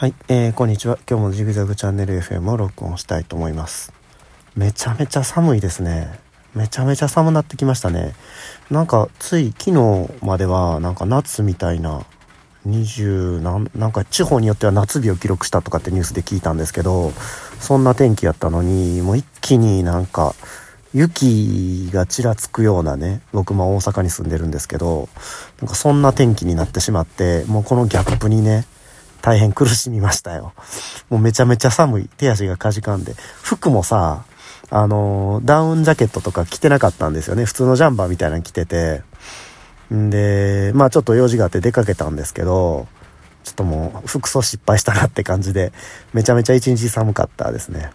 [0.00, 0.96] はい、えー、こんにちは。
[1.10, 3.92] 今日もジグザグチャンネル FM を録音したいと思います。
[4.54, 6.20] めちゃめちゃ寒いですね。
[6.54, 8.14] めちゃめちゃ寒なってきましたね。
[8.70, 12.04] なんか、つい昨日までは、なんか夏みたいな、
[12.68, 17.10] 20なんなんか地方によっては夏日を記録したとかってニュースで聞いたんですけど、
[17.58, 20.36] そんな天気やったのに、もう一気になんか、
[20.94, 25.08] 雪がちらつくようなね、僕も大阪に住んでるんですけど、
[25.60, 28.64] なんかそんな天気になってしまって、もうこのギャップにね、
[29.22, 30.52] 大変苦しみましたよ。
[31.10, 32.10] もうめちゃめちゃ寒い。
[32.16, 33.14] 手足がかじかんで。
[33.42, 34.24] 服もさ、
[34.70, 37.44] あのー、ダウンジャケットとか着てなかったんですよね。
[37.44, 39.02] 普通のジャンバーみたいなの着てて。
[39.92, 42.86] んで、まあちょっと用事があって出かけたんですけど、
[43.44, 45.72] ちょっともう服装失敗したなって感じで、
[46.12, 47.90] めちゃめちゃ一日寒かったですね。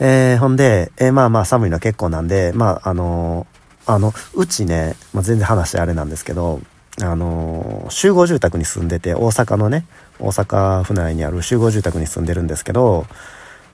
[0.00, 6.60] えー、ほんで、えー、まあまあ寒いのは結構なんで、まああのー、あの、うちね、まあ、全然話あれなんですけど、
[7.02, 9.86] あの集合住宅に住んでて、大阪のね、
[10.18, 13.06] 大阪府内にある集合住宅に住んでるんですけど、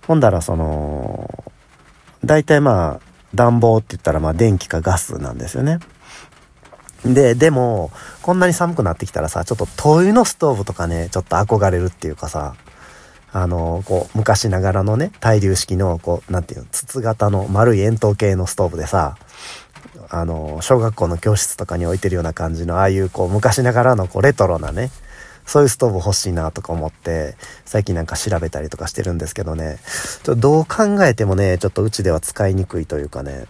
[0.06, 1.52] ほんだらその、
[2.24, 3.00] 大体まあ、
[3.34, 5.80] 暖房って言ったらまあ電気かガスなんですよね。
[7.04, 7.90] で、でも、
[8.22, 12.54] こんなに寒くなってきたらさ、ちょっと灯油のストーブとかね、ちょっと憧れるっていうかさ、
[13.32, 19.16] あの、こう、昔ながらのね、対流式の、こう、なんていうの、筒型の丸い円筒形のストーブでさ、
[20.10, 24.90] あの、小学校の教室とかに置いてるような感じの、ああいうこう、昔ながらのこう、レトロなね、
[25.46, 29.78] そういうストーブ欲しいなとか思って、最近なんか調べたりとかしてるんですけどね、
[30.22, 33.46] ちょっとどう考えてもね、ちょっとうちでは使いにくいというかね、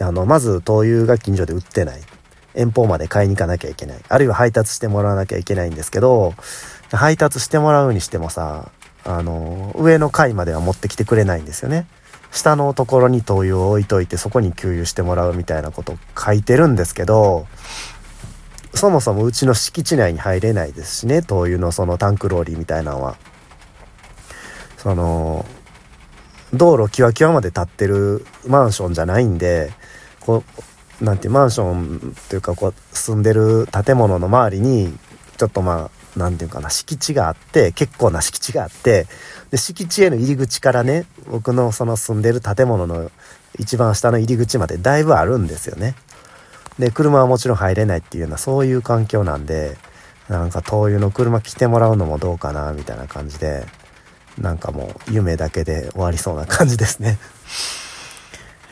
[0.00, 2.00] あの、まず灯油が近所で売ってない。
[2.54, 3.98] 遠方まで買いに行かなきゃいけない。
[4.08, 6.34] あるいは配達してもらわなきゃいけないんですけど、
[6.92, 8.70] 配達してもらうにしてもさ、
[9.04, 11.86] あの、上の階までは持ってきてくれないんですよね。
[12.34, 17.46] 下のところに灯油を置いといてそこに給油してもらうみたいなこと書いてるんですけど、
[18.74, 23.16] そもそもうちの敷地内に入れないですしね、灯油のそのタンクローリーみたいなのは。
[24.78, 25.46] その、
[26.52, 29.72] 道路キワキワまで建ってるマンションじゃないんで、
[30.18, 30.42] こ
[31.00, 34.92] う、なんていうマンションというかこう住んでる建物の周りに、
[35.36, 39.06] ちょっとまあ、何て言うかな、敷地があって、結構な敷地があって、
[39.50, 43.10] で、敷地への入り口からね、僕のその住んでる建物の
[43.58, 45.94] 一番下の入り口までだいぶあるんですよね。
[46.78, 49.76] で、車はもちろん入れないっていうような、そういう環境なんで、
[50.28, 53.66] なんか灯油の車来てもらうのもどうかな、みたいな感じで、
[54.38, 57.18] なんかもう夢だけで終わりそうな感じですね。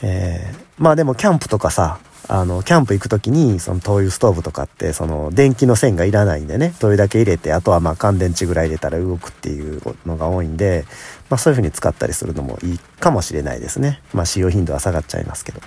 [0.03, 1.99] えー、まあでもキャンプとかさ、
[2.29, 10.85] あの、キャンプ行く時に、その灯油ストーブとかって、その、電気の線がいらないんでね、灯油だけ入れて、あとはまあ乾電池ぐらい入れたら動くっていうのが多いんで、
[11.31, 14.01] まあそういう風に使ったりするのもいいかもしれないですね。
[14.13, 15.61] まあ使用頻度は下がっちゃいますけど。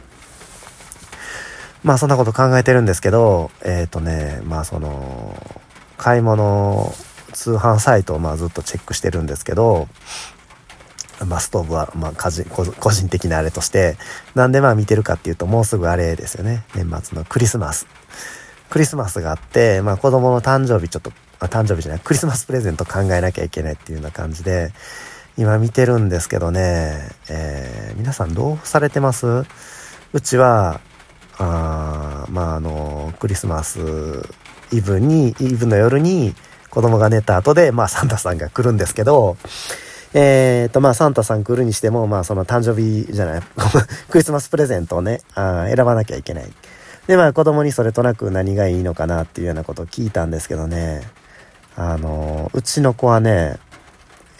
[1.83, 5.35] まあそんなこと考えてるんですけど、えっ、ー、とね、まあその、
[5.97, 6.95] 買い物
[7.33, 9.87] 通販サイトをまあずっとチェックしてるんですけど、
[11.25, 13.97] まあ、ストーブは、まあ、個人的なあれとして、
[14.35, 16.65] なんでまあ見てるかっていうと、もうすぐあれですよね。
[16.75, 17.87] 年末のクリスマス。
[18.69, 24.73] クリスマスがあって、まあ子供の誕生日ちょっと、あ誕生日じゃない、クリスマスプレゼント考えなきゃいけないっていうような感じで、
[25.37, 29.45] 今見てるんですけどね、えー、皆さんどうされてます？
[30.13, 30.81] うちは、
[31.37, 33.79] あまああの、クリスマス
[34.71, 36.33] イブに、イブの夜に
[36.69, 39.37] 子供が寝た後で、まあサンタさんが来るんですけど、
[40.17, 43.41] えっ、と、まあ、サンタさん来るにしても、まあ、その誕生日じゃない、
[44.09, 46.53] クリスマスプレゼントをね、あ選ばなきゃいけない。
[47.05, 51.01] で、まあ、子供にそれとなく何がいいのかなっていうようなことを聞いたんですけどね、
[51.75, 53.57] あの、うちの子はね、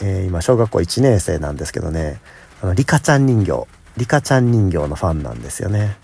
[0.02, 2.22] えー、今、小学校1年生なんですけどね、
[2.64, 5.98] あの、リカちゃん人形、リカちゃん人形のファンなんですよね。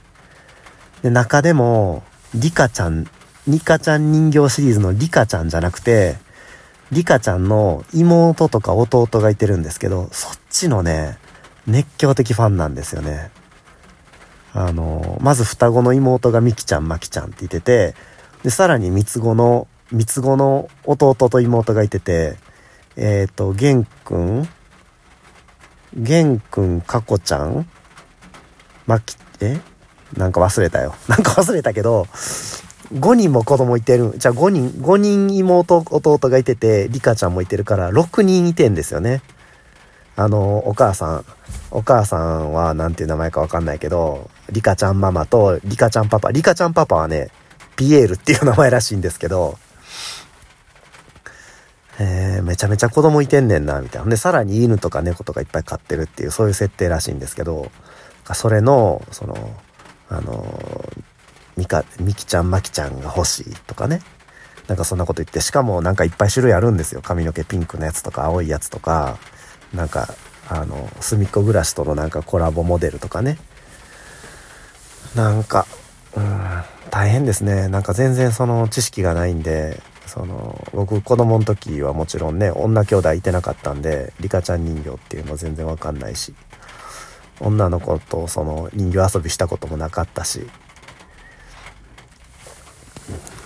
[1.01, 2.03] で、中でも、
[2.35, 3.07] リカちゃん、
[3.47, 6.17] リカちゃん人形シリーズのリカちゃんじゃなくて、
[6.91, 11.17] リカちゃんの妹とか弟がいてるんですけど、そっちのね、
[11.67, 13.31] 熱狂的ファンなんですよね。
[14.53, 17.95] あの、まず双子の妹がミキちゃん、マキちゃんって言ってて、
[18.43, 22.37] で、さらに三つ子の、三つ子の弟と妹がいてて、
[22.97, 24.49] えっ、ー、と、ゲンくん、
[25.93, 27.69] ゲンくん、カコちゃん、
[28.85, 29.59] マキ、え？
[30.17, 30.95] なんか忘れたよ。
[31.07, 32.07] なんか忘れたけど、
[32.93, 34.13] 5人も子供いてる。
[34.17, 39.21] じゃあ5人、5人妹、弟がいてて、リカちゃんもいてるから、6人いてんですよね。
[40.15, 41.25] あの、お母さん、
[41.71, 46.31] お母さんは何ていう名前かわかんないけど、リカちゃんママとリカちゃんパパ。
[46.31, 47.29] リカちゃんパパはね、
[47.77, 49.57] ピエールっていう名前らしいんですけど、
[51.99, 54.09] えー、めちゃめちゃ子供いてんねんな、みたいな。
[54.09, 57.71] で、さらに犬とか猫とかいっぱい飼ってるっていう、そういう設定らしいんですけど、
[58.33, 59.55] それの、その、
[60.09, 60.45] あの
[61.57, 64.01] ミカ、ミキちゃん、マキちゃんが欲しいとかね。
[64.67, 67.01] なんかそんなこと言って、しかもなんかいっぱい種類あるんですよ。
[67.01, 69.17] 髪の毛ピンクのやつとか青いやつとか、
[69.73, 70.13] なんか、
[70.49, 73.37] あの、隅っこ暮らしとのなんかコラボモデルとかね。
[75.15, 75.65] なんか、
[76.15, 77.67] うん、大変ですね。
[77.67, 86.33] なんか全然その知識がないんで、その、僕子供の時はもちろんね、女兄弟いてなかったんで、リカちゃん人形っていうの全然わかんないし、
[87.39, 90.49] 女の子とその人形遊びしたこともなかったし、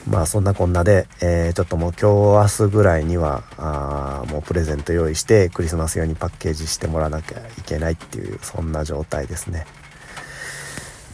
[0.08, 2.12] まあそんなこんなで、えー、ちょっともう今
[2.46, 9.66] 日明日ぐらいには、あもうプレゼント用意してクリスマス用にパッケージしてもらわなきゃいけないっていう、そんな状態ですね。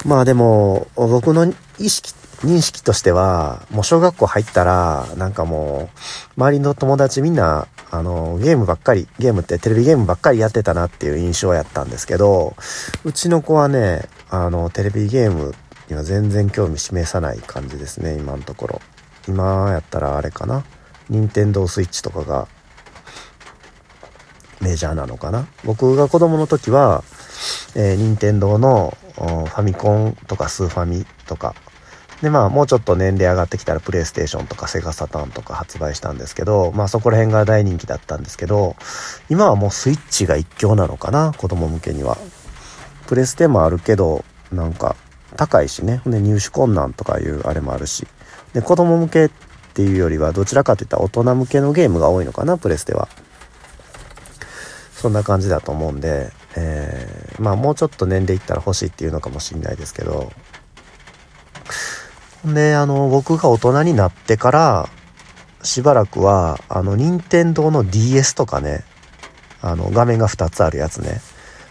[0.05, 5.89] まあでも、僕の意識、認識としては、もう小学校入ったら、なんかも
[6.37, 12.55] う、周りの友達みんな、あの、ゲームばっかり、ゲームってテレビゲームばっかりやってたなっていう印象やったんですけど、
[13.05, 15.53] うちの子はね、あの、テレビゲーム
[15.91, 18.81] には全然興味示さない感じですね、今のところ。
[19.27, 20.63] 今やったらあれかな。
[21.09, 22.47] 任天堂スイッチとかが
[24.61, 25.47] メジャーなのかな。
[25.65, 27.03] 僕が子供の時は、
[27.75, 31.53] えー、任天堂のファミコンとかスーファミとか、
[32.21, 38.77] でまあもうちょっと年齢上がってきたらプレイステーションとかセガサターンとか発売したんですけど、まあそこら辺が大人気だったんですけど、
[39.29, 42.17] 今はもうスイッチが一強なのかな、子供向けには。
[43.07, 44.23] プレステもあるけど、
[44.53, 44.95] なんか
[45.37, 46.01] 高いしね。
[46.05, 48.07] で入手困難とかいうあれもあるし。
[48.53, 49.29] で、子供向けっ
[49.73, 53.07] ていうよりはどちらかといったら大人向けのゲームが多いのかな、プレステは。
[54.93, 60.31] そんな感じだと思うんで、えー、まあもうちょっと年齢いったら欲しいっていうのかもしんないですけど、
[62.45, 64.89] で、あの、僕が大人になってから、
[65.63, 68.83] しばらくは、あの、任天堂の DS とかね、
[69.61, 71.21] あの、画面が2つあるやつね。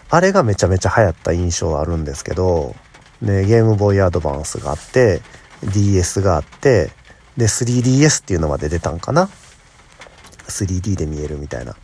[0.09, 2.75] あれがめちゃめちゃ流行った印象あるんですけど、
[3.21, 5.21] で、ゲームボーイアドバンスがあって、
[5.63, 6.91] DS があって、
[7.37, 9.29] で、3DS っていうのまで出たんかな
[10.47, 11.75] ?3D で見えるみたいな。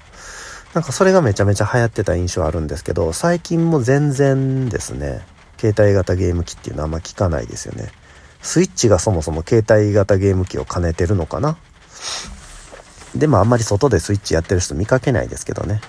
[0.73, 5.25] なんかそれがめちゃめちゃ流行ってた印象あるんですけど、最近も全然ですね、
[5.59, 7.91] 携帯型ゲーム機っていうのはあんま聞かないですよね。
[8.41, 11.57] スイッチがそもそも携帯型ゲーム機を兼ねてるのかな
[13.15, 15.81] でもあんまり外でスイッチやってる人見かけないですけどね。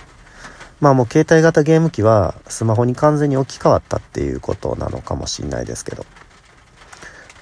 [0.80, 6.04] まあもう携帯型ゲーム機はスマホに完全に置き換わったっていうことなのかもしんないですけど。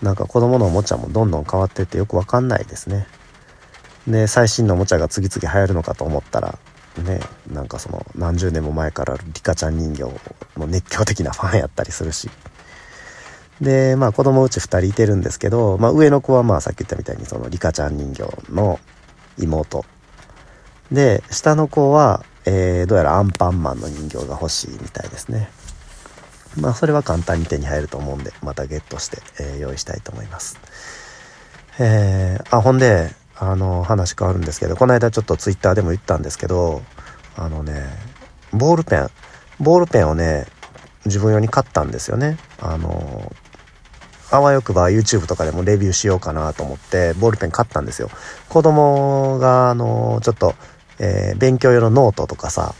[0.02, 3.06] なんか子供のおもちゃもどんどん変わってってよくわかんないですね。
[4.06, 6.58] で、最新のおもちゃが次々流行るのかと思ったら、
[7.02, 10.02] ね、なんかその何十年も前からリカちゃん人形
[10.56, 12.30] の熱狂的なファンやったりするし。
[13.60, 18.78] で、まあ子供うち2人いてるんですけど、まあ上の子はまあさっき言ったみたいにそのリカちゃん人形の
[19.38, 19.84] 妹。
[20.92, 25.50] で、下の子は、えー、どうやらアンパンマンの人形が欲しいみたいですね。
[26.58, 30.58] まあそれは簡単に手に入ると思うんで、またゲットして、えー、用意したいと思います。
[31.78, 36.82] えー、あ、ほんで、あの、話変わるんですけど、この間ちょっとツイッターでも言ったんですけど、
[37.36, 37.84] あのね、
[38.52, 39.10] ボールペン、
[39.60, 40.46] ボールペンをね、
[41.04, 42.38] 自分用に買ったんですよね。
[42.60, 43.32] あの、
[44.30, 48.10] あわよくば YouTube とかでもレビューしようかなと思ってボールペン買ったんですよ。
[48.48, 50.54] 子供があのちょっと、
[50.98, 52.74] えー、勉強用のノートとかさ、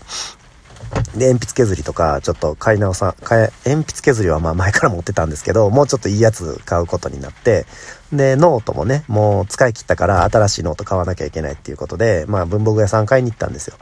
[1.17, 7.67] で、鉛筆削りとか、ちょっと買い直さ、買え、鉛筆削りはまあ前から持ってたんですけど、もうちょっといいやつ買うことになって、
[8.13, 13.77] で、ノートもね、もう使い切ったから新しいノート買わなきゃいけないっていうことで、まあ文房具屋さん買いに行ったんですよ。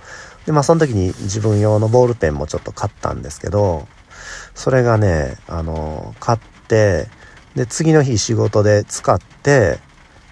[0.47, 3.87] で、まあその時に自分用のボールペンもちょっと買ったんですけど、
[4.55, 6.39] それがね、あの、買っ
[6.69, 7.09] て、
[7.55, 9.79] で、次の日仕事で使って、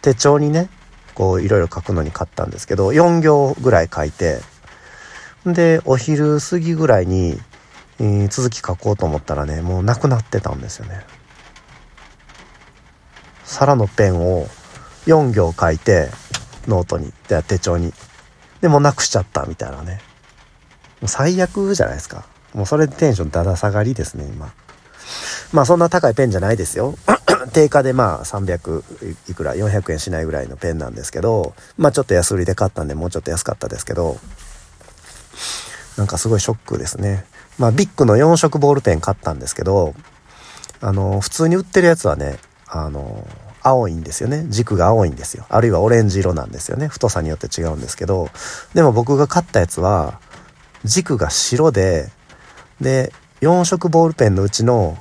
[0.00, 0.68] 手帳にね、
[1.14, 4.40] こういろいろ書くのに買ったんですけど、4行ぐらい書いて、
[5.46, 7.38] で、お昼過ぎぐらいに、
[7.98, 11.04] えー、続き書こうと思ったらね、もうなくなってたんですよね。
[13.44, 14.46] 皿のペンを
[15.06, 16.08] 4行書いて、
[16.66, 17.92] ノートに、で手帳に。
[18.60, 20.00] でもなくしちゃったみたいなね。
[21.00, 22.24] もう最悪じゃないですか。
[22.54, 24.52] もうそれでテンションだだ下がりですね、今。
[25.52, 26.94] まあそんな高いペンじゃないですよ。
[27.48, 28.84] 定価でまあ300
[29.30, 34.18] いくら、400円しないぐらいのペンなんですけど、まあちょっと安売りで買ったんでもうちょっと安かったですけど、
[35.96, 37.24] なんかすごいショックですね。
[37.58, 39.94] まあビッグの4色ボールペン買ったんですけど、
[40.80, 43.26] あの、普通に売ってるやつはね、あの、
[43.62, 44.44] 青いんですよね。
[44.48, 45.46] 軸が青いんですよ。
[45.48, 46.88] あるいはオレンジ色なんですよね。
[46.88, 48.28] 太さによって違うんですけど、
[48.74, 50.20] でも僕が買ったやつは、
[50.84, 52.10] 軸が白で、
[52.80, 54.98] で、4色ボールペンのうちの、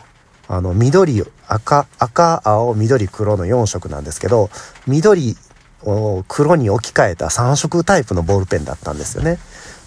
[0.47, 4.49] あの、緑、赤、赤、青、緑、黒の4色なんですけど、
[4.87, 5.37] 緑
[5.83, 9.37] を黒に置き換えた3色タイプのボールペンだったんですよね。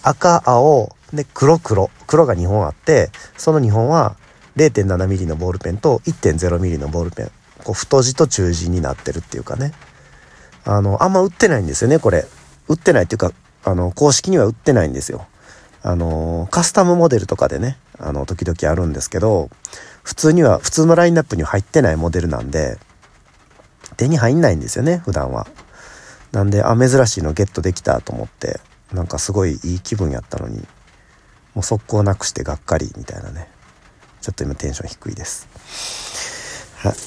[0.03, 1.89] 赤、青、で、黒、黒。
[2.07, 4.15] 黒が2本あって、その2本は
[4.57, 7.31] 0.7mm のボールペンと 1.0mm のボールペン。
[7.63, 9.73] こう太字と中字になってるっていうかね。
[10.65, 12.25] あの、あんま売ってないんですよね、これ。
[12.67, 13.31] 売ってないっていうか、
[13.63, 15.27] あの、公式には売ってないんですよ。
[15.81, 19.49] あの、カスタムモデルとかでね、あの、時々あるんですけど、
[20.05, 22.77] 普通には、普通のラインナップには入ってないモデルなんで、
[23.97, 25.47] 手に入んないんですよね、普段は。
[26.31, 28.59] なんで、あ、珍しいのゲットできたと思って、
[28.93, 30.59] なんかすごいいい気分やったのに、
[31.55, 33.49] もう速攻なくしてがっかりみたいなね。
[34.21, 35.47] ちょっと今テンション低いです。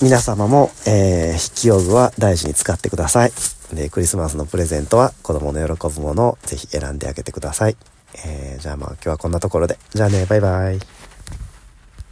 [0.03, 3.33] 皆様も、えー、筆記用具は大事に使ってください。
[3.73, 7.77] で、クリスマスのプレゼントは子供の喜ぶものをぜひ選んであげてください。
[8.25, 9.79] えー、じゃあまあ今日はこんなところで。
[9.95, 10.98] じゃあね、バイバイ。